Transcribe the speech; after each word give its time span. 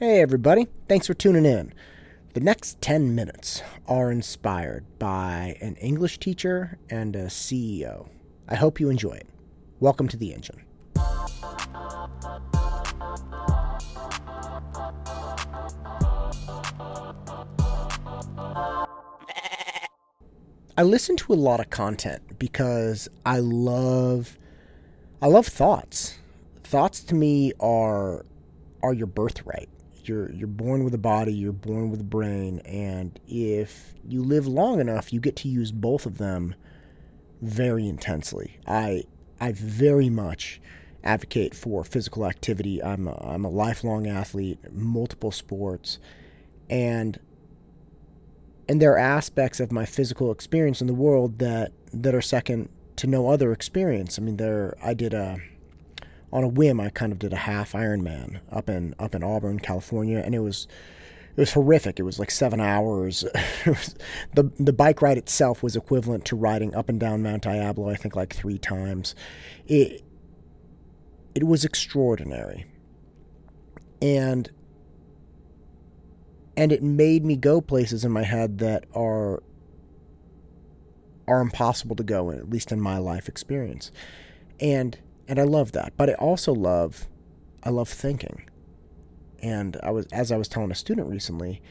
Hey, 0.00 0.20
everybody. 0.20 0.66
Thanks 0.88 1.06
for 1.06 1.14
tuning 1.14 1.46
in. 1.46 1.72
The 2.32 2.40
next 2.40 2.80
10 2.80 3.14
minutes 3.14 3.62
are 3.86 4.10
inspired 4.10 4.84
by 4.98 5.56
an 5.60 5.76
English 5.76 6.18
teacher 6.18 6.78
and 6.90 7.14
a 7.14 7.26
CEO. 7.26 8.08
I 8.48 8.56
hope 8.56 8.80
you 8.80 8.90
enjoy 8.90 9.12
it. 9.12 9.28
Welcome 9.78 10.08
to 10.08 10.16
the 10.16 10.34
engine. 10.34 10.64
I 20.76 20.82
listen 20.82 21.16
to 21.18 21.32
a 21.32 21.34
lot 21.34 21.60
of 21.60 21.70
content 21.70 22.36
because 22.40 23.08
I 23.24 23.38
love 23.38 24.36
I 25.22 25.28
love 25.28 25.46
thoughts. 25.46 26.18
Thoughts 26.64 26.98
to 27.04 27.14
me 27.14 27.52
are 27.60 28.26
are 28.82 28.92
your 28.92 29.06
birthright. 29.06 29.68
You're 30.08 30.30
you're 30.32 30.46
born 30.48 30.84
with 30.84 30.94
a 30.94 30.98
body, 30.98 31.32
you're 31.32 31.52
born 31.52 31.90
with 31.90 32.00
a 32.00 32.04
brain, 32.04 32.60
and 32.60 33.18
if 33.26 33.94
you 34.06 34.22
live 34.22 34.46
long 34.46 34.80
enough, 34.80 35.12
you 35.12 35.20
get 35.20 35.36
to 35.36 35.48
use 35.48 35.72
both 35.72 36.06
of 36.06 36.18
them 36.18 36.54
very 37.40 37.88
intensely. 37.88 38.58
I 38.66 39.04
I 39.40 39.52
very 39.52 40.08
much 40.08 40.60
advocate 41.02 41.54
for 41.54 41.84
physical 41.84 42.26
activity. 42.26 42.82
I'm 42.82 43.06
a, 43.06 43.14
I'm 43.22 43.44
a 43.44 43.50
lifelong 43.50 44.06
athlete, 44.06 44.58
multiple 44.72 45.30
sports, 45.30 45.98
and 46.70 47.18
and 48.68 48.80
there 48.80 48.92
are 48.92 48.98
aspects 48.98 49.60
of 49.60 49.70
my 49.70 49.84
physical 49.84 50.32
experience 50.32 50.80
in 50.80 50.86
the 50.86 50.94
world 50.94 51.38
that 51.38 51.72
that 51.92 52.14
are 52.14 52.22
second 52.22 52.68
to 52.96 53.06
no 53.06 53.28
other 53.28 53.52
experience. 53.52 54.18
I 54.18 54.22
mean, 54.22 54.36
there 54.36 54.76
I 54.82 54.94
did 54.94 55.12
a 55.14 55.38
on 56.34 56.42
a 56.42 56.48
whim. 56.48 56.80
I 56.80 56.90
kind 56.90 57.12
of 57.12 57.18
did 57.18 57.32
a 57.32 57.36
half 57.36 57.72
Ironman 57.72 58.40
up 58.50 58.68
in 58.68 58.94
up 58.98 59.14
in 59.14 59.22
Auburn, 59.22 59.60
California, 59.60 60.18
and 60.18 60.34
it 60.34 60.40
was 60.40 60.66
it 61.36 61.40
was 61.40 61.52
horrific. 61.52 61.98
It 61.98 62.02
was 62.02 62.18
like 62.18 62.30
seven 62.30 62.60
hours. 62.60 63.20
the 64.34 64.50
The 64.58 64.72
bike 64.72 65.00
ride 65.00 65.16
itself 65.16 65.62
was 65.62 65.76
equivalent 65.76 66.24
to 66.26 66.36
riding 66.36 66.74
up 66.74 66.88
and 66.88 66.98
down 66.98 67.22
Mount 67.22 67.44
Diablo. 67.44 67.88
I 67.88 67.94
think 67.94 68.16
like 68.16 68.34
three 68.34 68.58
times. 68.58 69.14
It 69.66 70.02
it 71.34 71.44
was 71.44 71.64
extraordinary, 71.64 72.66
and 74.02 74.50
and 76.56 76.72
it 76.72 76.82
made 76.82 77.24
me 77.24 77.36
go 77.36 77.60
places 77.60 78.04
in 78.04 78.10
my 78.10 78.24
head 78.24 78.58
that 78.58 78.84
are 78.92 79.42
are 81.26 81.40
impossible 81.40 81.96
to 81.96 82.02
go 82.02 82.28
in, 82.30 82.38
at 82.38 82.50
least 82.50 82.72
in 82.72 82.80
my 82.80 82.98
life 82.98 83.28
experience. 83.28 83.90
And 84.60 84.98
and 85.28 85.38
I 85.38 85.44
love 85.44 85.72
that. 85.72 85.94
But 85.96 86.10
I 86.10 86.14
also 86.14 86.52
love 86.52 87.08
I 87.62 87.70
love 87.70 87.88
thinking. 87.88 88.44
And 89.42 89.76
I 89.82 89.90
was 89.90 90.06
as 90.12 90.32
I 90.32 90.36
was 90.36 90.48
telling 90.48 90.70
a 90.70 90.74
student 90.74 91.08
recently, 91.08 91.62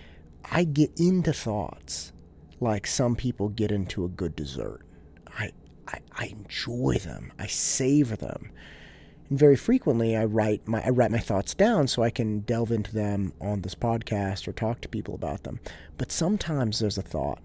I 0.52 0.64
get 0.64 0.92
into 1.00 1.34
thoughts 1.34 2.14
like 2.60 2.88
some 2.88 3.16
people 3.16 3.50
get 3.50 3.72
into 3.72 4.06
a 4.06 4.10
good 4.10 4.36
dessert. 4.36 4.82
I 5.38 5.52
I, 5.88 6.00
I 6.14 6.26
enjoy 6.28 6.98
them. 7.04 7.32
I 7.38 7.48
savor 7.48 8.16
them. 8.16 8.52
And 9.30 9.40
very 9.40 9.56
frequently 9.56 10.16
I 10.16 10.26
write 10.26 10.68
my 10.68 10.84
I 10.86 10.90
write 10.90 11.12
my 11.12 11.20
thoughts 11.20 11.54
down 11.54 11.88
so 11.88 12.04
I 12.04 12.10
can 12.10 12.40
delve 12.42 12.72
into 12.72 12.94
them 12.94 13.34
on 13.40 13.62
this 13.62 13.76
podcast 13.76 14.48
or 14.48 14.54
talk 14.54 14.82
to 14.82 14.90
people 14.90 15.16
about 15.16 15.44
them. 15.44 15.60
But 15.98 16.12
sometimes 16.12 16.80
there's 16.80 16.98
a 16.98 17.02
thought 17.02 17.40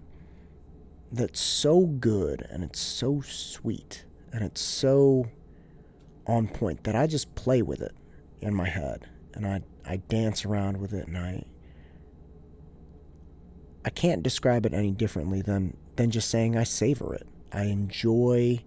that's 1.11 1.39
so 1.39 1.85
good 1.85 2.47
and 2.51 2.63
it's 2.63 2.79
so 2.79 3.21
sweet 3.21 4.05
and 4.31 4.43
it's 4.43 4.61
so 4.61 5.25
on 6.29 6.47
point 6.47 6.83
that 6.83 6.95
I 6.95 7.07
just 7.07 7.33
play 7.35 7.61
with 7.61 7.81
it 7.81 7.95
in 8.39 8.53
my 8.53 8.69
head 8.69 9.07
and 9.33 9.45
I 9.45 9.61
I 9.85 9.97
dance 9.97 10.45
around 10.45 10.77
with 10.77 10.93
it 10.93 11.07
and 11.07 11.17
I 11.17 11.45
I 13.83 13.89
can't 13.89 14.21
describe 14.21 14.65
it 14.65 14.73
any 14.73 14.91
differently 14.91 15.41
than 15.41 15.75
than 15.95 16.11
just 16.11 16.29
saying 16.29 16.55
I 16.55 16.63
savor 16.63 17.13
it. 17.15 17.27
I 17.51 17.63
enjoy 17.63 18.63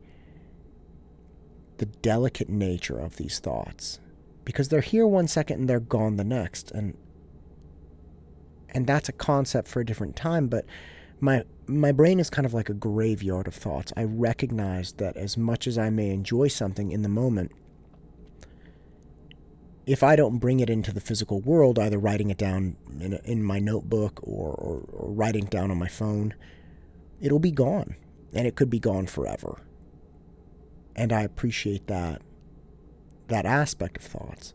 the 1.78 1.86
delicate 1.86 2.48
nature 2.48 2.98
of 2.98 3.16
these 3.16 3.38
thoughts 3.38 4.00
because 4.44 4.68
they're 4.68 4.80
here 4.80 5.06
one 5.06 5.28
second 5.28 5.60
and 5.60 5.68
they're 5.68 5.80
gone 5.80 6.16
the 6.16 6.24
next 6.24 6.70
and 6.72 6.96
and 8.70 8.86
that's 8.86 9.08
a 9.08 9.12
concept 9.12 9.68
for 9.68 9.80
a 9.80 9.84
different 9.84 10.16
time 10.16 10.48
but 10.48 10.64
my 11.22 11.44
my 11.66 11.92
brain 11.92 12.20
is 12.20 12.28
kind 12.28 12.44
of 12.44 12.52
like 12.52 12.68
a 12.68 12.74
graveyard 12.74 13.46
of 13.46 13.54
thoughts 13.54 13.92
i 13.96 14.02
recognize 14.04 14.92
that 14.94 15.16
as 15.16 15.36
much 15.36 15.66
as 15.66 15.78
i 15.78 15.88
may 15.88 16.10
enjoy 16.10 16.48
something 16.48 16.90
in 16.90 17.02
the 17.02 17.08
moment 17.08 17.50
if 19.86 20.02
i 20.02 20.14
don't 20.14 20.38
bring 20.38 20.60
it 20.60 20.68
into 20.68 20.92
the 20.92 21.00
physical 21.00 21.40
world 21.40 21.78
either 21.78 21.98
writing 21.98 22.28
it 22.28 22.36
down 22.36 22.76
in, 23.00 23.14
in 23.24 23.42
my 23.42 23.58
notebook 23.58 24.20
or, 24.22 24.50
or, 24.50 24.84
or 24.92 25.12
writing 25.12 25.44
it 25.44 25.50
down 25.50 25.70
on 25.70 25.78
my 25.78 25.88
phone 25.88 26.34
it'll 27.20 27.38
be 27.38 27.50
gone 27.52 27.96
and 28.34 28.46
it 28.46 28.56
could 28.56 28.68
be 28.68 28.80
gone 28.80 29.06
forever 29.06 29.62
and 30.94 31.12
I 31.12 31.22
appreciate 31.22 31.86
that 31.86 32.22
that 33.28 33.46
aspect 33.46 33.96
of 33.96 34.02
thoughts. 34.02 34.52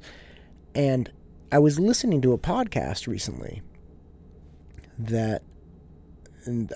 And 0.75 1.11
I 1.51 1.59
was 1.59 1.79
listening 1.79 2.21
to 2.21 2.33
a 2.33 2.37
podcast 2.37 3.07
recently 3.07 3.61
that 4.99 5.41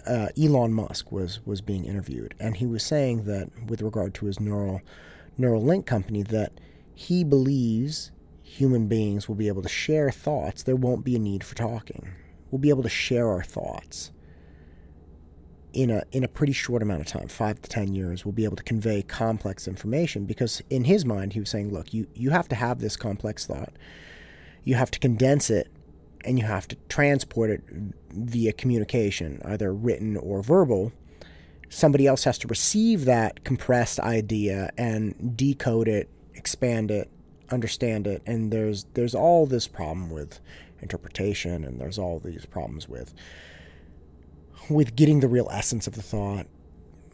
uh, 0.06 0.28
Elon 0.40 0.74
Musk 0.74 1.12
was 1.12 1.40
was 1.46 1.62
being 1.62 1.86
interviewed, 1.86 2.36
and 2.40 2.58
he 2.58 2.66
was 2.66 2.84
saying 2.84 3.24
that 3.26 3.50
with 3.68 3.82
regard 3.82 4.14
to 4.16 4.26
his 4.26 4.40
neural 4.40 4.82
Neuralink 5.40 5.86
company, 5.86 6.24
that 6.24 6.52
he 6.94 7.24
believes 7.24 8.12
human 8.44 8.88
beings 8.88 9.28
will 9.28 9.36
be 9.36 9.48
able 9.48 9.62
to 9.62 9.70
share 9.70 10.12
thoughts. 10.12 10.64
There 10.64 10.76
won't 10.76 11.06
be 11.06 11.16
a 11.16 11.20
need 11.20 11.44
for 11.44 11.56
talking. 11.56 12.10
We'll 12.50 12.60
be 12.60 12.70
able 12.70 12.84
to 12.84 12.90
share 12.90 13.30
our 13.30 13.44
thoughts 13.44 14.12
in 15.74 15.90
a 15.90 16.04
in 16.12 16.24
a 16.24 16.28
pretty 16.28 16.54
short 16.54 16.81
amount 16.81 17.02
of 17.02 17.08
time, 17.08 17.28
five 17.28 17.62
to 17.62 17.70
ten 17.70 17.94
years, 17.94 18.26
we'll 18.26 18.34
be 18.34 18.44
able 18.44 18.58
to 18.58 18.64
convey 18.64 19.02
complex 19.02 19.68
information 19.68 20.26
because 20.26 20.62
in 20.70 20.86
his 20.86 21.06
mind 21.06 21.34
he 21.34 21.40
was 21.40 21.50
saying, 21.50 21.72
look, 21.72 21.94
you, 21.94 22.08
you 22.14 22.31
have 22.31 22.48
to 22.50 22.56
have 22.56 22.80
this 22.80 22.98
complex 22.98 23.46
thought. 23.46 23.74
You 24.64 24.76
have 24.76 24.92
to 24.92 25.00
condense 25.00 25.50
it 25.50 25.72
and 26.24 26.38
you 26.38 26.46
have 26.46 26.68
to 26.70 26.76
transport 26.90 27.50
it 27.50 27.62
via 28.12 28.54
communication, 28.54 29.42
either 29.46 29.74
written 29.74 30.18
or 30.18 30.42
verbal. 30.42 30.92
Somebody 31.70 32.06
else 32.06 32.26
has 32.26 32.38
to 32.40 32.48
receive 32.48 33.06
that 33.06 33.44
compressed 33.44 34.00
idea 34.00 34.72
and 34.78 35.38
decode 35.38 35.88
it, 35.88 36.10
expand 36.34 36.92
it, 36.92 37.10
understand 37.50 38.08
it, 38.08 38.22
and 38.26 38.52
there's 38.52 38.86
there's 38.94 39.16
all 39.16 39.46
this 39.46 39.68
problem 39.68 40.10
with 40.10 40.40
interpretation 40.81 41.64
and 41.64 41.80
there's 41.80 42.00
all 42.00 42.20
these 42.20 42.46
problems 42.46 42.90
with 42.90 43.14
with 44.70 44.96
getting 44.96 45.20
the 45.20 45.28
real 45.28 45.50
essence 45.52 45.88
of 45.88 45.94
the 45.94 46.02
thought. 46.02 46.48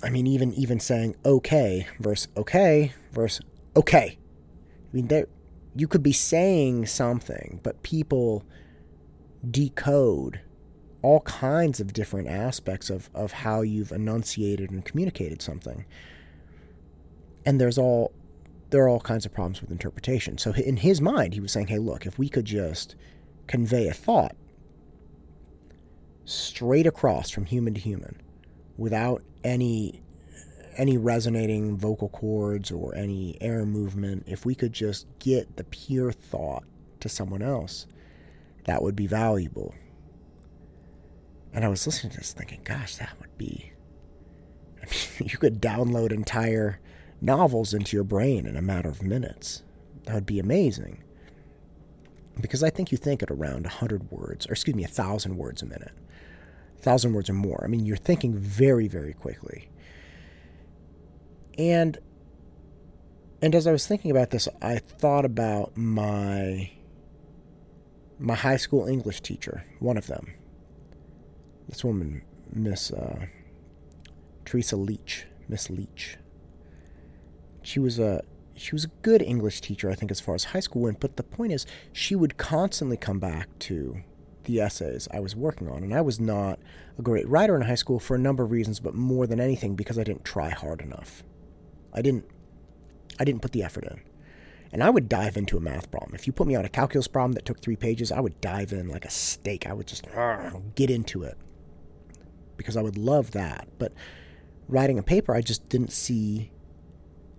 I 0.04 0.10
mean, 0.10 0.28
even 0.28 0.54
even 0.54 0.80
saying 0.80 1.16
okay 1.26 1.88
versus 2.00 2.28
okay 2.38 2.94
versus 3.12 3.46
okay. 3.76 4.18
I 4.92 4.96
mean, 4.96 5.08
there 5.08 5.28
you 5.76 5.88
could 5.88 6.04
be 6.04 6.14
saying 6.14 6.88
something, 6.88 7.60
but 7.64 7.84
people 7.84 8.44
decode 9.50 10.42
all 11.02 11.22
kinds 11.22 11.80
of 11.80 11.94
different 11.94 12.28
aspects 12.28 12.90
of, 12.90 13.10
of 13.14 13.32
how 13.32 13.62
you've 13.62 13.92
enunciated 13.92 14.72
and 14.72 14.84
communicated 14.84 15.42
something. 15.42 15.86
And 17.46 17.62
there's 17.62 17.78
all 17.78 18.12
there 18.70 18.84
are 18.84 18.90
all 18.90 19.00
kinds 19.00 19.26
of 19.26 19.34
problems 19.34 19.62
with 19.62 19.72
interpretation. 19.72 20.38
So 20.38 20.52
in 20.54 20.78
his 20.78 21.00
mind, 21.00 21.34
he 21.34 21.40
was 21.40 21.54
saying, 21.54 21.68
"Hey, 21.68 21.78
look, 21.78 22.06
if 22.06 22.20
we 22.20 22.28
could 22.28 22.44
just 22.44 22.96
convey 23.48 23.88
a 23.88 23.94
thought 23.94 24.36
straight 26.26 26.86
across 26.86 27.30
from 27.30 27.46
human 27.46 27.74
to 27.74 27.80
human 27.80 28.22
without 28.78 29.24
any 29.44 30.02
any 30.76 30.98
resonating 30.98 31.78
vocal 31.78 32.10
cords 32.10 32.70
or 32.70 32.94
any 32.94 33.38
air 33.42 33.66
movement 33.66 34.24
if 34.28 34.46
we 34.46 34.54
could 34.54 34.74
just 34.74 35.08
get 35.20 35.56
the 35.56 35.64
pure 35.64 36.12
thought 36.12 36.64
to 37.00 37.08
someone 37.08 37.42
else 37.42 37.88
that 38.68 38.82
would 38.82 38.96
be 38.96 39.08
valuable 39.08 39.74
and 41.52 41.66
i 41.66 41.68
was 41.68 41.86
listening 41.86 42.12
to 42.12 42.18
this 42.18 42.34
thinking 42.34 42.62
gosh 42.64 42.96
that 42.98 43.16
would 43.20 43.36
be 43.38 43.72
I 44.82 44.86
mean, 45.20 45.30
you 45.30 45.38
could 45.38 45.62
download 45.62 46.12
entire 46.12 46.80
novels 47.20 47.74
into 47.74 47.98
your 47.98 48.04
brain 48.04 48.46
in 48.46 48.56
a 48.56 48.62
matter 48.62 48.90
of 48.90 49.02
minutes 49.02 49.64
that 50.06 50.14
would 50.14 50.26
be 50.26 50.40
amazing 50.40 51.04
because 52.40 52.64
i 52.64 52.70
think 52.70 52.92
you 52.92 52.98
think 52.98 53.24
at 53.24 53.32
around 53.32 53.64
100 53.64 54.12
words 54.12 54.46
or 54.48 54.52
excuse 54.52 54.76
me 54.76 54.84
1000 54.84 55.36
words 55.36 55.64
a 55.64 55.66
minute 55.66 55.94
thousand 56.80 57.14
words 57.14 57.30
or 57.30 57.34
more. 57.34 57.62
I 57.64 57.68
mean, 57.68 57.86
you're 57.86 57.98
thinking 57.98 58.34
very, 58.34 58.88
very 58.88 59.14
quickly. 59.14 59.70
And 61.58 61.98
and 63.42 63.54
as 63.54 63.68
I 63.68 63.72
was 63.72 63.86
thinking 63.86 64.10
about 64.10 64.32
this, 64.32 64.48
I 64.62 64.78
thought 64.78 65.26
about 65.26 65.78
my 65.78 66.72
my 68.20 68.36
high 68.36 68.58
school 68.58 68.88
English 68.88 69.22
teacher, 69.22 69.66
one 69.80 69.98
of 69.98 70.08
them. 70.08 70.34
This 71.68 71.84
woman, 71.84 72.24
Miss 72.52 72.92
uh, 72.92 73.28
Teresa 74.46 74.78
Leach, 74.78 75.26
Miss 75.48 75.70
Leach. 75.70 76.18
She 77.62 77.80
was 77.80 78.00
a 78.00 78.24
she 78.56 78.74
was 78.74 78.86
a 78.86 78.92
good 79.04 79.22
English 79.22 79.62
teacher, 79.62 79.90
I 79.92 79.96
think, 79.96 80.10
as 80.10 80.20
far 80.20 80.34
as 80.34 80.46
high 80.46 80.62
school 80.62 80.84
went. 80.84 81.00
But 81.00 81.18
the 81.18 81.24
point 81.24 81.52
is, 81.52 81.66
she 81.94 82.16
would 82.16 82.38
constantly 82.38 82.98
come 82.98 83.20
back 83.20 83.50
to 83.60 84.02
the 84.48 84.60
essays 84.60 85.08
I 85.14 85.20
was 85.20 85.36
working 85.36 85.68
on. 85.70 85.84
And 85.84 85.94
I 85.94 86.02
was 86.02 86.20
not 86.20 86.60
a 86.98 87.02
great 87.04 87.28
writer 87.28 87.56
in 87.56 87.64
high 87.64 87.76
school 87.76 88.00
for 88.00 88.16
a 88.16 88.20
number 88.20 88.44
of 88.44 88.52
reasons, 88.52 88.80
but 88.80 88.96
more 88.96 89.28
than 89.28 89.40
anything 89.40 89.76
because 89.76 90.00
I 90.00 90.04
didn't 90.04 90.26
try 90.26 90.50
hard 90.50 90.82
enough. 90.82 91.24
I 91.94 92.02
didn't 92.02 92.26
I 93.20 93.26
didn't 93.26 93.42
put 93.42 93.52
the 93.52 93.64
effort 93.64 93.84
in. 93.86 94.02
And 94.78 94.84
I 94.84 94.92
would 94.92 95.10
dive 95.10 95.38
into 95.38 95.58
a 95.58 95.60
math 95.60 95.90
problem. 95.90 96.14
If 96.14 96.28
you 96.28 96.34
put 96.34 96.46
me 96.46 96.54
on 96.54 96.64
a 96.64 96.70
calculus 96.70 97.08
problem 97.08 97.32
that 97.32 97.46
took 97.46 97.60
three 97.60 97.76
pages, 97.76 98.12
I 98.12 98.20
would 98.20 98.40
dive 98.42 98.72
in 98.72 98.90
like 98.90 99.06
a 99.06 99.10
steak. 99.10 99.66
I 99.66 99.74
would 99.74 99.88
just 99.88 100.06
ah, 100.16 100.52
get 100.76 100.92
into 100.92 101.24
it 101.24 101.36
because 102.58 102.78
I 102.78 102.84
would 102.84 102.96
love 102.96 103.32
that. 103.32 103.70
But 103.80 103.92
writing 104.68 105.00
a 105.00 105.02
paper, 105.02 105.34
I 105.34 105.42
just 105.42 105.68
didn't 105.68 105.92
see 105.92 106.52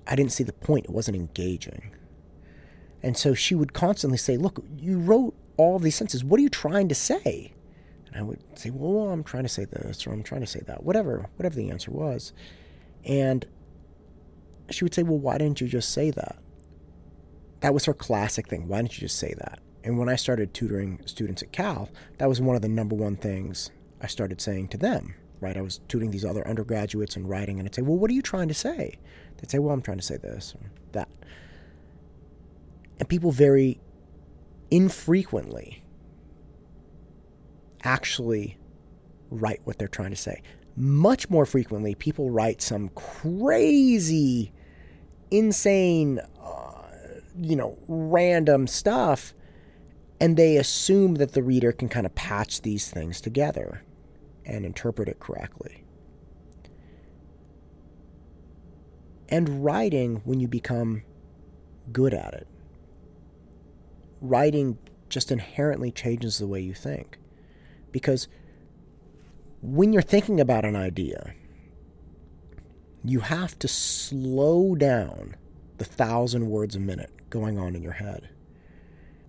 I 0.04 0.16
didn't 0.16 0.32
see 0.32 0.42
the 0.42 0.52
point. 0.52 0.86
It 0.86 0.90
wasn't 0.90 1.16
engaging. 1.16 1.94
And 3.04 3.16
so 3.16 3.34
she 3.34 3.54
would 3.54 3.72
constantly 3.72 4.18
say, 4.18 4.36
Look, 4.36 4.58
you 4.76 4.98
wrote 4.98 5.36
all 5.56 5.78
these 5.78 5.94
sentences. 5.94 6.24
What 6.24 6.40
are 6.40 6.42
you 6.42 6.48
trying 6.48 6.88
to 6.88 6.94
say? 6.96 7.52
And 8.08 8.16
I 8.16 8.22
would 8.22 8.42
say, 8.58 8.70
Well, 8.70 9.12
I'm 9.12 9.22
trying 9.22 9.44
to 9.44 9.48
say 9.48 9.64
this 9.64 10.08
or 10.08 10.12
I'm 10.12 10.24
trying 10.24 10.40
to 10.40 10.46
say 10.48 10.62
that, 10.66 10.82
whatever, 10.82 11.30
whatever 11.36 11.54
the 11.54 11.70
answer 11.70 11.92
was. 11.92 12.32
And 13.04 13.46
she 14.70 14.82
would 14.82 14.92
say, 14.92 15.04
Well, 15.04 15.20
why 15.20 15.38
didn't 15.38 15.60
you 15.60 15.68
just 15.68 15.92
say 15.92 16.10
that? 16.10 16.40
That 17.60 17.74
was 17.74 17.86
her 17.86 17.94
classic 17.94 18.48
thing. 18.48 18.68
Why 18.68 18.78
didn't 18.78 18.94
you 18.94 19.00
just 19.00 19.18
say 19.18 19.34
that? 19.38 19.60
And 19.84 19.98
when 19.98 20.08
I 20.08 20.16
started 20.16 20.54
tutoring 20.54 21.00
students 21.06 21.42
at 21.42 21.52
Cal, 21.52 21.88
that 22.18 22.28
was 22.28 22.40
one 22.40 22.56
of 22.56 22.62
the 22.62 22.68
number 22.68 22.94
one 22.94 23.16
things 23.16 23.70
I 24.00 24.06
started 24.06 24.40
saying 24.40 24.68
to 24.68 24.76
them, 24.76 25.14
right? 25.40 25.56
I 25.56 25.60
was 25.60 25.80
tutoring 25.88 26.10
these 26.10 26.24
other 26.24 26.46
undergraduates 26.46 27.16
and 27.16 27.28
writing, 27.28 27.58
and 27.58 27.66
I'd 27.66 27.74
say, 27.74 27.82
Well, 27.82 27.96
what 27.96 28.10
are 28.10 28.14
you 28.14 28.22
trying 28.22 28.48
to 28.48 28.54
say? 28.54 28.98
They'd 29.36 29.50
say, 29.50 29.58
Well, 29.58 29.72
I'm 29.72 29.82
trying 29.82 29.98
to 29.98 30.04
say 30.04 30.16
this 30.16 30.54
or 30.60 30.70
that. 30.92 31.08
And 32.98 33.08
people 33.08 33.32
very 33.32 33.80
infrequently 34.70 35.82
actually 37.82 38.58
write 39.30 39.60
what 39.64 39.78
they're 39.78 39.88
trying 39.88 40.10
to 40.10 40.16
say. 40.16 40.42
Much 40.76 41.28
more 41.30 41.46
frequently, 41.46 41.94
people 41.94 42.30
write 42.30 42.62
some 42.62 42.88
crazy, 42.90 44.52
insane, 45.30 46.20
you 47.40 47.56
know, 47.56 47.78
random 47.86 48.66
stuff, 48.66 49.34
and 50.20 50.36
they 50.36 50.56
assume 50.56 51.16
that 51.16 51.32
the 51.32 51.42
reader 51.42 51.72
can 51.72 51.88
kind 51.88 52.06
of 52.06 52.14
patch 52.14 52.62
these 52.62 52.90
things 52.90 53.20
together 53.20 53.82
and 54.44 54.66
interpret 54.66 55.08
it 55.08 55.20
correctly. 55.20 55.84
And 59.28 59.62
writing, 59.64 60.22
when 60.24 60.40
you 60.40 60.48
become 60.48 61.02
good 61.92 62.14
at 62.14 62.34
it, 62.34 62.48
writing 64.20 64.78
just 65.08 65.30
inherently 65.30 65.90
changes 65.90 66.38
the 66.38 66.46
way 66.46 66.60
you 66.60 66.74
think. 66.74 67.18
Because 67.92 68.26
when 69.62 69.92
you're 69.92 70.02
thinking 70.02 70.40
about 70.40 70.64
an 70.64 70.76
idea, 70.76 71.34
you 73.04 73.20
have 73.20 73.58
to 73.60 73.68
slow 73.68 74.74
down 74.74 75.36
the 75.78 75.84
thousand 75.84 76.48
words 76.48 76.76
a 76.76 76.80
minute 76.80 77.10
going 77.30 77.58
on 77.58 77.74
in 77.74 77.82
your 77.82 77.92
head. 77.92 78.28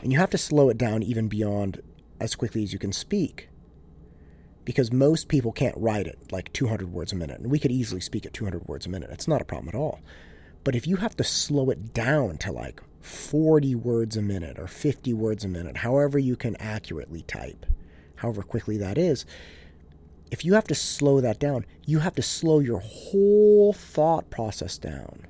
And 0.02 0.12
you 0.12 0.20
have 0.20 0.30
to 0.32 0.38
slow 0.38 0.70
it 0.70 0.78
down 0.78 1.04
even 1.04 1.28
beyond 1.28 1.82
as 2.20 2.36
quickly 2.36 2.64
as 2.64 2.74
you 2.74 2.80
can 2.80 2.94
speak. 2.94 3.50
Because 4.66 4.92
most 4.92 5.28
people 5.28 5.52
can't 5.52 5.78
write 5.78 6.08
it 6.08 6.32
like 6.32 6.54
200 6.54 6.92
words 6.92 7.12
a 7.12 7.16
minute. 7.16 7.40
And 7.40 7.50
we 7.50 7.60
could 7.60 7.72
easily 7.72 8.02
speak 8.02 8.26
at 8.26 8.34
200 8.34 8.68
words 8.68 8.86
a 8.86 8.90
minute. 8.90 9.10
It's 9.12 9.28
not 9.28 9.42
a 9.42 9.46
problem 9.46 9.70
at 9.70 9.76
all. 9.76 10.00
But 10.64 10.76
if 10.76 10.86
you 10.86 10.98
have 10.98 11.16
to 11.18 11.24
slow 11.24 11.70
it 11.70 11.94
down 11.94 12.38
to 12.40 12.52
like 12.52 12.82
40 13.02 13.76
words 13.76 14.18
a 14.18 14.22
minute 14.22 14.60
or 14.60 14.68
50 14.68 15.14
words 15.14 15.44
a 15.44 15.48
minute, 15.48 15.78
however 15.78 16.20
you 16.20 16.36
can 16.36 16.56
accurately 16.58 17.24
type, 17.24 17.66
however 18.18 18.44
quickly 18.44 18.78
that 18.78 18.98
is, 18.98 19.26
if 20.32 20.46
you 20.46 20.54
have 20.54 20.68
to 20.68 20.76
slow 20.76 21.22
that 21.22 21.40
down, 21.40 21.66
you 21.86 22.00
have 22.00 22.14
to 22.16 22.22
slow 22.22 22.60
your 22.60 22.80
whole 22.80 23.74
thought 23.74 24.30
process 24.30 24.78
down. 24.78 25.26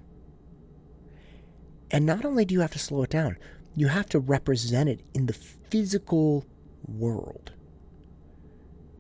And 1.92 2.06
not 2.06 2.26
only 2.26 2.46
do 2.46 2.54
you 2.54 2.62
have 2.62 2.72
to 2.72 2.80
slow 2.80 3.04
it 3.04 3.10
down, 3.10 3.38
you 3.76 3.88
have 3.88 4.10
to 4.10 4.20
represent 4.20 4.90
it 4.90 5.02
in 5.14 5.26
the 5.26 5.34
physical 5.34 6.46
world. 6.88 7.52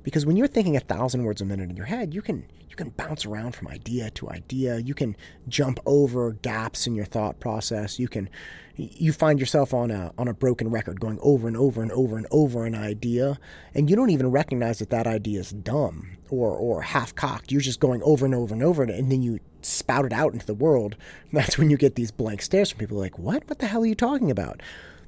Because 0.09 0.25
when 0.25 0.37
you're 0.37 0.47
thinking 0.47 0.75
a 0.75 0.79
thousand 0.79 1.23
words 1.23 1.39
a 1.39 1.45
minute 1.45 1.69
in 1.69 1.77
your 1.77 1.85
head, 1.85 2.15
you 2.15 2.23
can 2.23 2.43
you 2.67 2.75
can 2.75 2.89
bounce 2.89 3.27
around 3.27 3.53
from 3.53 3.67
idea 3.67 4.09
to 4.09 4.27
idea. 4.31 4.79
You 4.79 4.95
can 4.95 5.15
jump 5.47 5.79
over 5.85 6.31
gaps 6.31 6.87
in 6.87 6.95
your 6.95 7.05
thought 7.05 7.39
process. 7.39 7.99
You 7.99 8.07
can 8.07 8.27
you 8.75 9.13
find 9.13 9.39
yourself 9.39 9.71
on 9.71 9.91
a 9.91 10.11
on 10.17 10.27
a 10.27 10.33
broken 10.33 10.71
record 10.71 10.99
going 10.99 11.19
over 11.21 11.47
and 11.47 11.55
over 11.55 11.83
and 11.83 11.91
over 11.91 12.17
and 12.17 12.25
over 12.31 12.65
an 12.65 12.73
idea 12.73 13.37
and 13.75 13.87
you 13.87 13.95
don't 13.95 14.09
even 14.09 14.31
recognize 14.31 14.79
that 14.79 14.89
that 14.89 15.05
idea 15.05 15.41
is 15.41 15.51
dumb 15.51 16.17
or 16.31 16.57
or 16.57 16.81
half 16.81 17.13
cocked. 17.13 17.51
You're 17.51 17.61
just 17.61 17.79
going 17.79 18.01
over 18.01 18.25
and 18.25 18.33
over 18.33 18.55
and 18.55 18.63
over 18.63 18.81
and 18.81 19.11
then 19.11 19.21
you 19.21 19.39
spout 19.61 20.05
it 20.05 20.13
out 20.13 20.33
into 20.33 20.47
the 20.47 20.55
world. 20.55 20.95
That's 21.31 21.59
when 21.59 21.69
you 21.69 21.77
get 21.77 21.93
these 21.93 22.09
blank 22.09 22.41
stares 22.41 22.71
from 22.71 22.79
people 22.79 22.97
like, 22.97 23.19
"What? 23.19 23.47
What 23.47 23.59
the 23.59 23.67
hell 23.67 23.83
are 23.83 23.85
you 23.85 23.93
talking 23.93 24.31
about?" 24.31 24.63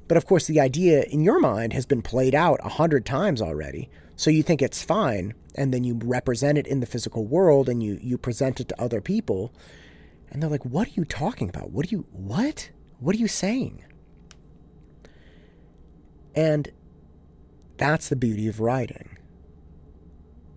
But 0.06 0.16
of 0.16 0.26
course, 0.26 0.46
the 0.46 0.60
idea 0.60 1.02
in 1.02 1.22
your 1.22 1.40
mind 1.40 1.72
has 1.72 1.86
been 1.86 2.02
played 2.02 2.36
out 2.36 2.60
a 2.62 2.68
hundred 2.68 3.04
times 3.04 3.42
already. 3.42 3.90
So 4.16 4.30
you 4.30 4.42
think 4.42 4.62
it's 4.62 4.82
fine, 4.82 5.34
and 5.54 5.72
then 5.72 5.84
you 5.84 5.98
represent 6.02 6.58
it 6.58 6.66
in 6.66 6.80
the 6.80 6.86
physical 6.86 7.24
world 7.26 7.68
and 7.68 7.82
you, 7.82 7.98
you 8.00 8.18
present 8.18 8.60
it 8.60 8.68
to 8.68 8.80
other 8.80 9.00
people. 9.00 9.52
And 10.30 10.42
they're 10.42 10.50
like, 10.50 10.64
What 10.64 10.88
are 10.88 10.92
you 10.92 11.04
talking 11.04 11.48
about? 11.48 11.70
What 11.70 11.86
are 11.86 11.90
you, 11.90 12.06
what? 12.12 12.70
What 13.00 13.14
are 13.14 13.18
you 13.18 13.28
saying? 13.28 13.84
And 16.34 16.70
that's 17.76 18.08
the 18.08 18.16
beauty 18.16 18.48
of 18.48 18.60
writing. 18.60 19.18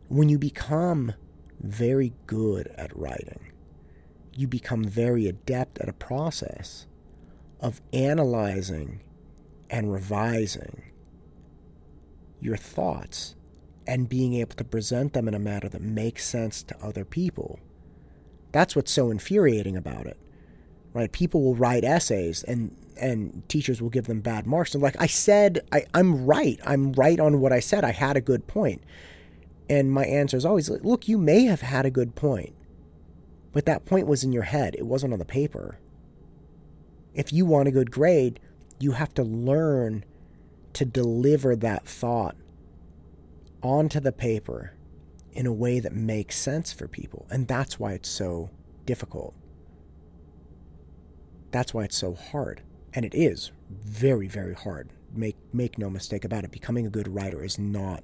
When 0.08 0.30
you 0.30 0.38
become 0.38 1.14
very 1.60 2.14
good 2.28 2.68
at 2.78 2.96
writing, 2.96 3.52
you 4.34 4.48
become 4.48 4.84
very 4.84 5.28
adept 5.28 5.80
at 5.80 5.90
a 5.90 5.94
process 5.94 6.88
of 7.60 7.82
analyzing 7.92 9.02
and 9.70 9.92
revising 9.92 10.84
your 12.40 12.58
thoughts 12.58 13.36
and 13.88 14.10
being 14.10 14.34
able 14.34 14.56
to 14.56 14.64
present 14.64 15.14
them 15.14 15.28
in 15.28 15.34
a 15.34 15.40
manner 15.40 15.70
that 15.70 15.82
makes 15.82 16.26
sense 16.26 16.64
to 16.64 16.78
other 16.84 17.06
people. 17.06 17.60
That's 18.52 18.76
what's 18.76 18.92
so 18.92 19.12
infuriating 19.12 19.78
about 19.78 20.06
it. 20.06 20.18
Right? 20.94 21.12
People 21.12 21.44
will 21.44 21.56
write 21.56 21.84
essays 21.84 22.44
and 22.44 22.76
and 22.98 23.44
teachers 23.50 23.82
will 23.82 23.90
give 23.90 24.08
them 24.08 24.22
bad 24.22 24.48
marks. 24.48 24.74
And 24.74 24.82
like 24.82 24.96
I 24.98 25.08
said, 25.08 25.60
I, 25.72 25.84
I'm 25.94 26.26
right. 26.26 26.58
I'm 26.66 26.94
right 26.94 27.20
on 27.20 27.42
what 27.42 27.52
I 27.52 27.60
said. 27.60 27.84
I 27.84 27.92
had 27.92 28.16
a 28.16 28.22
good 28.22 28.48
point. 28.48 28.82
And 29.70 29.92
my 29.92 30.06
answer 30.06 30.38
is 30.38 30.46
always 30.46 30.70
look, 30.70 31.08
you 31.08 31.18
may 31.18 31.44
have 31.46 31.62
had 31.62 31.86
a 31.86 31.92
good 31.92 32.16
point, 32.16 32.54
but 33.52 33.66
that 33.66 33.86
point 33.86 34.08
was 34.08 34.24
in 34.24 34.32
your 34.32 34.44
head. 34.44 34.76
It 34.78 34.86
wasn't 34.86 35.14
on 35.14 35.20
the 35.20 35.26
paper. 35.26 35.80
If 37.14 37.34
you 37.34 37.46
want 37.46 37.68
a 37.68 37.72
good 37.72 37.92
grade, 37.92 38.40
you 38.80 38.92
have 38.92 39.14
to 39.16 39.24
learn 39.24 40.06
to 40.74 40.86
deliver 40.86 41.56
that 41.56 41.86
thought 41.86 42.36
onto 43.66 44.00
the 44.00 44.12
paper 44.12 44.74
in 45.34 45.48
a 45.48 45.52
way 45.52 45.80
that 45.80 45.92
makes 45.92 46.38
sense 46.38 46.72
for 46.72 46.88
people. 46.88 47.26
And 47.32 47.48
that's 47.48 47.80
why 47.80 47.94
it's 47.94 48.08
so 48.08 48.52
difficult. 48.86 49.34
That's 51.50 51.74
why 51.74 51.86
it's 51.86 51.98
so 51.98 52.14
hard. 52.14 52.62
And 52.94 53.04
it 53.04 53.16
is 53.16 53.52
very, 53.70 54.28
very 54.28 54.54
hard. 54.54 54.92
Make 55.12 55.36
make 55.52 55.80
no 55.80 55.90
mistake 55.90 56.24
about 56.24 56.44
it. 56.44 56.52
Becoming 56.52 56.86
a 56.86 56.92
good 56.92 57.08
writer 57.08 57.44
is 57.44 57.58
not 57.58 58.04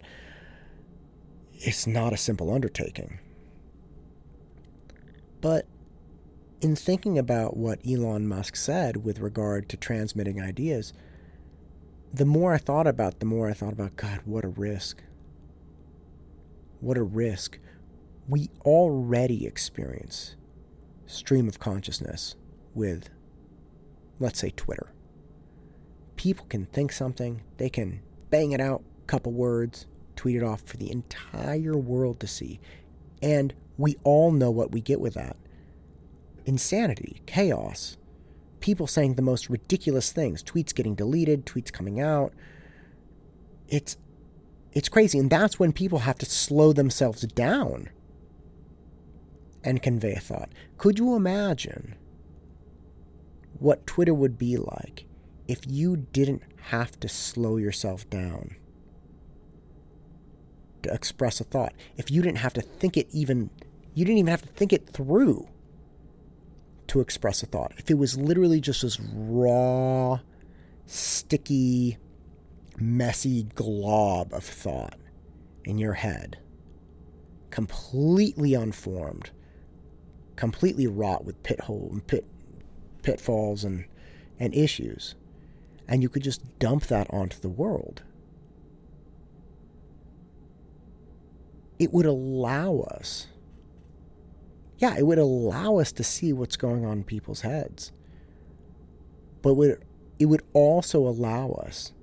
it's 1.54 1.86
not 1.86 2.12
a 2.12 2.18
simple 2.18 2.52
undertaking. 2.52 3.20
But 5.42 5.68
in 6.60 6.76
thinking 6.76 7.20
about 7.20 7.56
what 7.56 7.80
Elon 7.88 8.28
Musk 8.28 8.56
said 8.56 9.04
with 9.04 9.20
regard 9.20 9.70
to 9.70 9.78
transmitting 9.78 10.42
ideas, 10.42 10.92
the 12.12 12.26
more 12.26 12.54
I 12.54 12.58
thought 12.58 12.88
about, 12.88 13.20
the 13.20 13.26
more 13.26 13.48
I 13.48 13.54
thought 13.54 13.74
about, 13.74 13.96
God, 13.96 14.22
what 14.26 14.44
a 14.44 14.50
risk. 14.50 15.04
What 16.82 16.98
a 16.98 17.04
risk. 17.04 17.60
We 18.28 18.50
already 18.66 19.46
experience 19.46 20.36
stream 21.06 21.48
of 21.48 21.60
consciousness 21.60 22.36
with, 22.74 23.10
let's 24.20 24.40
say, 24.40 24.52
Twitter. 24.52 24.92
People 26.16 26.46
can 26.48 26.66
think 26.66 26.92
something, 26.92 27.44
they 27.58 27.70
can 27.70 28.02
bang 28.30 28.52
it 28.52 28.62
out, 28.62 28.84
couple 29.08 29.32
words, 29.32 29.88
tweet 30.16 30.38
it 30.38 30.44
off 30.44 30.62
for 30.62 30.78
the 30.78 30.92
entire 30.92 31.78
world 31.78 32.20
to 32.20 32.28
see. 32.28 32.60
And 33.22 33.54
we 33.78 33.98
all 34.04 34.32
know 34.32 34.52
what 34.52 34.72
we 34.72 34.82
get 34.82 35.00
with 35.00 35.14
that 35.16 35.38
insanity, 36.46 37.22
chaos, 37.28 37.98
people 38.62 38.88
saying 38.88 39.14
the 39.14 39.22
most 39.22 39.50
ridiculous 39.50 40.12
things, 40.12 40.42
tweets 40.44 40.74
getting 40.74 40.96
deleted, 40.96 41.46
tweets 41.46 41.72
coming 41.72 42.00
out. 42.00 42.34
It's 43.68 43.98
it's 44.74 44.90
crazy. 44.90 45.20
And 45.20 45.30
that's 45.30 45.60
when 45.60 45.74
people 45.74 46.00
have 46.00 46.18
to 46.20 46.26
slow 46.26 46.74
themselves 46.74 47.22
down 47.22 47.90
and 49.64 49.82
convey 49.82 50.14
a 50.14 50.20
thought. 50.20 50.50
Could 50.78 50.98
you 50.98 51.16
imagine 51.16 51.96
what 53.60 53.86
Twitter 53.86 54.14
would 54.14 54.38
be 54.38 54.58
like 54.58 55.06
if 55.48 55.60
you 55.68 55.96
didn't 55.96 56.42
have 56.70 57.00
to 57.00 57.08
slow 57.08 57.58
yourself 57.58 58.10
down 58.10 58.56
to 60.84 60.94
express 60.94 61.40
a 61.40 61.44
thought. 61.44 61.74
If 61.98 62.10
you 62.12 62.22
didn't 62.22 62.40
have 62.40 62.54
to 62.54 62.62
think 62.62 62.98
it 62.98 63.08
even, 63.12 63.50
you 63.94 64.06
didn't 64.06 64.20
even 64.20 64.32
have 64.32 64.42
to 64.42 64.48
think 64.48 64.74
it 64.74 64.90
through 64.90 65.48
to 66.88 67.00
express 67.00 67.44
a 67.44 67.46
thought. 67.46 67.74
If 67.78 67.90
it 67.90 67.96
was 67.96 68.18
literally 68.18 68.60
just 68.60 68.82
this 68.82 69.00
raw, 69.00 70.20
sticky, 70.86 71.98
messy 72.78 73.44
glob 73.56 74.34
of 74.34 74.44
thought 74.44 74.98
in 75.64 75.78
your 75.78 75.94
head, 75.94 76.38
completely 77.50 78.54
unformed, 78.54 79.32
completely 80.36 80.88
wrought 80.88 81.26
with 81.26 81.42
pit 81.44 81.62
hole 81.62 81.90
and 81.92 82.06
pit 82.06 82.26
pitfalls 83.04 83.64
and 83.64 83.86
and 84.40 84.56
issues, 84.56 85.16
and 85.88 86.02
you 86.02 86.10
could 86.10 86.24
just 86.24 86.60
dump 86.60 86.88
that 86.88 87.08
onto 87.12 87.40
the 87.40 87.50
world. 87.50 88.02
It 91.78 91.94
would 91.94 92.06
allow 92.06 92.80
us. 92.80 93.28
Yeah, 94.78 94.96
it 94.98 95.06
would 95.06 95.20
allow 95.20 95.78
us 95.78 95.92
to 95.94 96.04
see 96.04 96.34
what's 96.34 96.58
going 96.58 96.86
on 96.86 97.00
in 97.00 97.04
people's 97.04 97.42
heads. 97.42 97.92
But 99.42 99.56
would 99.56 99.84
it 100.20 100.26
would 100.26 100.44
also 100.54 101.08
allow 101.08 101.52
us 101.52 101.94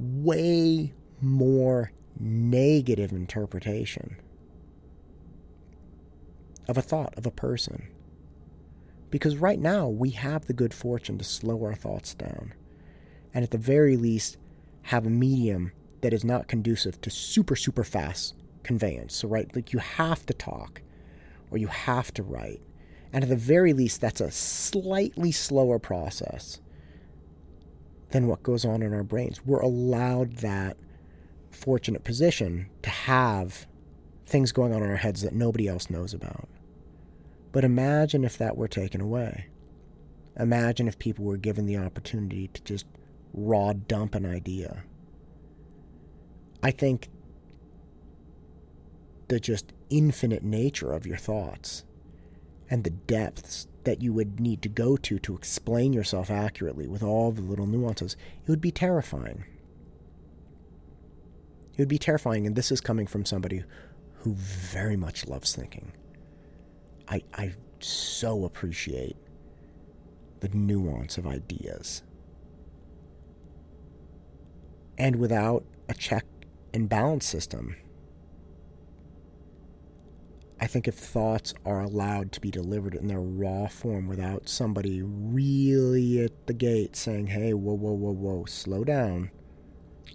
way 0.00 0.94
more 1.20 1.92
negative 2.18 3.12
interpretation 3.12 4.16
of 6.68 6.78
a 6.78 6.82
thought, 6.82 7.14
of 7.16 7.26
a 7.26 7.30
person. 7.30 7.88
Because 9.10 9.36
right 9.36 9.58
now, 9.58 9.88
we 9.88 10.10
have 10.10 10.46
the 10.46 10.52
good 10.52 10.72
fortune 10.72 11.18
to 11.18 11.24
slow 11.24 11.62
our 11.64 11.74
thoughts 11.74 12.14
down. 12.14 12.54
And 13.34 13.42
at 13.42 13.50
the 13.50 13.58
very 13.58 13.96
least, 13.96 14.36
have 14.82 15.04
a 15.04 15.10
medium 15.10 15.72
that 16.00 16.12
is 16.12 16.24
not 16.24 16.48
conducive 16.48 17.00
to 17.02 17.10
super, 17.10 17.56
super 17.56 17.84
fast 17.84 18.34
conveyance. 18.62 19.16
So, 19.16 19.28
right, 19.28 19.54
like 19.54 19.72
you 19.72 19.80
have 19.80 20.24
to 20.26 20.34
talk 20.34 20.80
or 21.50 21.58
you 21.58 21.66
have 21.66 22.14
to 22.14 22.22
write. 22.22 22.62
And 23.12 23.24
at 23.24 23.30
the 23.30 23.36
very 23.36 23.72
least, 23.72 24.00
that's 24.00 24.20
a 24.20 24.30
slightly 24.30 25.32
slower 25.32 25.78
process 25.78 26.60
than 28.10 28.26
what 28.26 28.42
goes 28.42 28.64
on 28.64 28.82
in 28.82 28.92
our 28.92 29.02
brains. 29.02 29.44
We're 29.44 29.60
allowed 29.60 30.36
that 30.38 30.76
fortunate 31.50 32.04
position 32.04 32.68
to 32.82 32.90
have 32.90 33.66
things 34.26 34.52
going 34.52 34.72
on 34.72 34.82
in 34.82 34.90
our 34.90 34.96
heads 34.96 35.22
that 35.22 35.34
nobody 35.34 35.68
else 35.68 35.90
knows 35.90 36.14
about. 36.14 36.48
But 37.52 37.64
imagine 37.64 38.24
if 38.24 38.38
that 38.38 38.56
were 38.56 38.68
taken 38.68 39.00
away. 39.00 39.46
Imagine 40.38 40.86
if 40.88 40.98
people 40.98 41.24
were 41.24 41.36
given 41.36 41.66
the 41.66 41.76
opportunity 41.76 42.48
to 42.48 42.62
just 42.62 42.86
raw 43.32 43.72
dump 43.72 44.14
an 44.14 44.24
idea. 44.24 44.84
I 46.62 46.70
think 46.70 47.08
the 49.28 49.40
just 49.40 49.72
infinite 49.88 50.42
nature 50.42 50.92
of 50.92 51.06
your 51.06 51.16
thoughts 51.16 51.84
and 52.68 52.84
the 52.84 52.90
depths 52.90 53.66
that 53.84 54.02
you 54.02 54.12
would 54.12 54.40
need 54.40 54.62
to 54.62 54.68
go 54.68 54.96
to 54.96 55.18
to 55.18 55.34
explain 55.34 55.92
yourself 55.92 56.30
accurately 56.30 56.86
with 56.86 57.02
all 57.02 57.32
the 57.32 57.42
little 57.42 57.66
nuances, 57.66 58.16
it 58.44 58.50
would 58.50 58.60
be 58.60 58.70
terrifying. 58.70 59.44
It 61.72 61.78
would 61.78 61.88
be 61.88 61.98
terrifying, 61.98 62.46
and 62.46 62.56
this 62.56 62.70
is 62.70 62.80
coming 62.80 63.06
from 63.06 63.24
somebody 63.24 63.64
who 64.18 64.34
very 64.34 64.96
much 64.96 65.26
loves 65.26 65.54
thinking. 65.54 65.92
I, 67.08 67.22
I 67.34 67.54
so 67.80 68.44
appreciate 68.44 69.16
the 70.40 70.48
nuance 70.50 71.16
of 71.16 71.26
ideas. 71.26 72.02
And 74.98 75.16
without 75.16 75.64
a 75.88 75.94
check 75.94 76.26
and 76.74 76.88
balance 76.88 77.26
system, 77.26 77.76
I 80.60 80.66
think 80.66 80.86
if 80.86 80.94
thoughts 80.94 81.54
are 81.64 81.80
allowed 81.80 82.32
to 82.32 82.40
be 82.40 82.50
delivered 82.50 82.94
in 82.94 83.06
their 83.06 83.20
raw 83.20 83.66
form 83.66 84.06
without 84.06 84.46
somebody 84.46 85.00
really 85.02 86.22
at 86.22 86.46
the 86.46 86.52
gate 86.52 86.94
saying, 86.96 87.28
hey, 87.28 87.54
whoa, 87.54 87.72
whoa, 87.72 87.92
whoa, 87.92 88.12
whoa, 88.12 88.44
slow 88.44 88.84
down, 88.84 89.30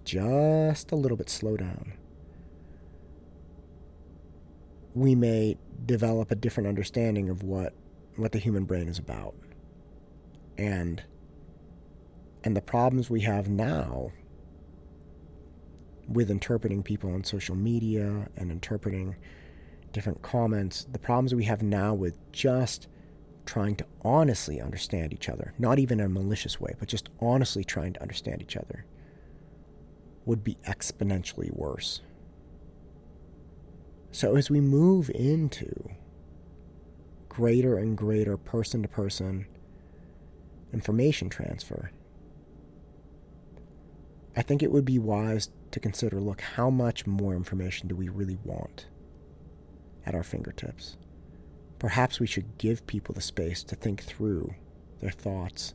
just 0.04 0.92
a 0.92 0.96
little 0.96 1.18
bit 1.18 1.32
slow 1.32 1.58
down, 1.58 1.94
we 4.94 5.16
may 5.16 5.58
develop 5.84 6.30
a 6.30 6.36
different 6.36 6.70
understanding 6.70 7.28
of 7.28 7.42
what, 7.42 7.74
what 8.16 8.32
the 8.32 8.38
human 8.38 8.66
brain 8.66 8.88
is 8.88 9.00
about. 9.00 9.34
And, 10.60 11.02
and 12.44 12.56
the 12.56 12.62
problems 12.62 13.10
we 13.10 13.22
have 13.22 13.50
now 13.50 14.12
with 16.08 16.30
interpreting 16.30 16.84
people 16.84 17.12
on 17.12 17.24
social 17.24 17.56
media 17.56 18.30
and 18.38 18.52
interpreting 18.52 19.16
different 19.96 20.22
comments, 20.22 20.86
the 20.92 21.00
problems 21.00 21.34
we 21.34 21.46
have 21.46 21.64
now 21.64 21.94
with 21.94 22.18
just 22.34 22.90
trying 23.46 23.78
to 23.78 23.86
honestly 24.02 24.60
understand 24.60 25.14
each 25.14 25.30
other, 25.30 25.54
not 25.58 25.80
even 25.80 26.02
in 26.02 26.06
a 26.08 26.10
malicious 26.10 26.60
way, 26.60 26.76
but 26.78 26.90
just 26.90 27.08
honestly 27.22 27.64
trying 27.64 27.94
to 27.94 28.02
understand 28.02 28.42
each 28.42 28.58
other, 28.58 28.86
would 30.26 30.44
be 30.44 30.58
exponentially 30.68 31.50
worse. 31.56 32.02
So 34.12 34.36
as 34.36 34.50
we 34.50 34.60
move 34.60 35.10
into 35.16 35.92
greater 37.30 37.78
and 37.78 37.98
greater 37.98 38.36
person 38.36 38.82
to 38.82 38.90
person 38.90 39.46
information 40.74 41.30
transfer, 41.30 41.92
I 44.36 44.42
think 44.42 44.62
it 44.62 44.74
would 44.74 44.84
be 44.84 45.00
wise 45.00 45.52
to 45.72 45.80
consider 45.80 46.20
look, 46.20 46.42
how 46.42 46.70
much 46.70 47.08
more 47.08 47.34
information 47.34 47.88
do 47.88 47.96
we 47.96 48.10
really 48.10 48.38
want? 48.44 48.88
At 50.06 50.16
our 50.16 50.24
fingertips. 50.24 50.98
Perhaps 51.80 52.20
we 52.20 52.28
should 52.28 52.58
give 52.58 52.88
people 52.88 53.14
the 53.14 53.22
space 53.22 53.64
to 53.64 53.76
think 53.76 54.04
through 54.04 54.54
their 55.02 55.12
thoughts 55.12 55.74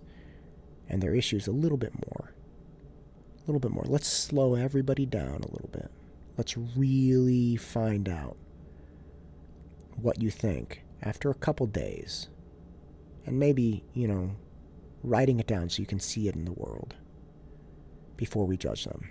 and 0.88 1.02
their 1.02 1.14
issues 1.14 1.46
a 1.46 1.52
little 1.52 1.78
bit 1.78 1.92
more. 1.94 2.32
A 3.36 3.46
little 3.46 3.60
bit 3.60 3.70
more. 3.70 3.84
Let's 3.86 4.08
slow 4.08 4.54
everybody 4.54 5.06
down 5.06 5.42
a 5.42 5.52
little 5.52 5.70
bit. 5.72 5.90
Let's 6.36 6.56
really 6.56 7.56
find 7.56 8.08
out 8.08 8.36
what 9.96 10.22
you 10.22 10.30
think 10.30 10.82
after 11.02 11.30
a 11.30 11.34
couple 11.34 11.66
days. 11.66 12.28
And 13.26 13.38
maybe, 13.38 13.84
you 13.92 14.08
know, 14.08 14.36
writing 15.02 15.40
it 15.40 15.46
down 15.46 15.68
so 15.68 15.80
you 15.80 15.86
can 15.86 16.00
see 16.00 16.28
it 16.28 16.34
in 16.34 16.44
the 16.44 16.52
world 16.52 16.94
before 18.16 18.46
we 18.46 18.56
judge 18.56 18.84
them. 18.84 19.10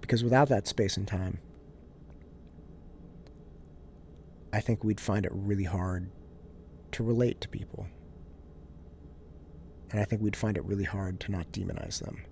Because 0.00 0.24
without 0.24 0.48
that 0.48 0.66
space 0.66 0.96
and 0.96 1.06
time, 1.06 1.38
I 4.52 4.60
think 4.60 4.82
we'd 4.82 5.00
find 5.00 5.26
it 5.26 5.32
really 5.34 5.64
hard 5.64 6.10
to 6.92 7.02
relate 7.02 7.40
to 7.42 7.48
people. 7.48 7.86
And 9.90 10.00
I 10.00 10.04
think 10.04 10.22
we'd 10.22 10.36
find 10.36 10.56
it 10.56 10.64
really 10.64 10.84
hard 10.84 11.20
to 11.20 11.32
not 11.32 11.52
demonize 11.52 12.00
them. 12.02 12.24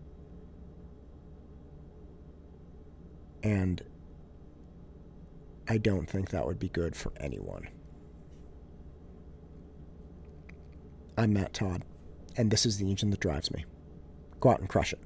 And 3.42 3.82
I 5.68 5.78
don't 5.78 6.08
think 6.08 6.30
that 6.30 6.46
would 6.46 6.58
be 6.58 6.68
good 6.68 6.96
for 6.96 7.12
anyone. 7.18 7.68
I'm 11.18 11.32
Matt 11.32 11.54
Todd, 11.54 11.82
and 12.36 12.50
this 12.50 12.66
is 12.66 12.76
the 12.78 12.90
engine 12.90 13.10
that 13.10 13.20
drives 13.20 13.50
me. 13.50 13.64
Go 14.40 14.50
out 14.50 14.60
and 14.60 14.68
crush 14.68 14.92
it. 14.92 15.00